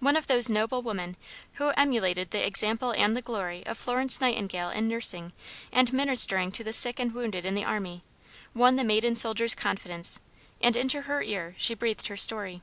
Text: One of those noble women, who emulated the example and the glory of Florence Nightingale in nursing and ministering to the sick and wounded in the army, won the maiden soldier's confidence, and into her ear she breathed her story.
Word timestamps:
One 0.00 0.16
of 0.18 0.26
those 0.26 0.50
noble 0.50 0.82
women, 0.82 1.16
who 1.54 1.70
emulated 1.78 2.30
the 2.30 2.46
example 2.46 2.90
and 2.90 3.16
the 3.16 3.22
glory 3.22 3.64
of 3.64 3.78
Florence 3.78 4.20
Nightingale 4.20 4.68
in 4.68 4.86
nursing 4.86 5.32
and 5.72 5.90
ministering 5.94 6.52
to 6.52 6.62
the 6.62 6.74
sick 6.74 7.00
and 7.00 7.14
wounded 7.14 7.46
in 7.46 7.54
the 7.54 7.64
army, 7.64 8.02
won 8.52 8.76
the 8.76 8.84
maiden 8.84 9.16
soldier's 9.16 9.54
confidence, 9.54 10.20
and 10.60 10.76
into 10.76 11.00
her 11.08 11.22
ear 11.22 11.54
she 11.56 11.72
breathed 11.72 12.08
her 12.08 12.18
story. 12.18 12.60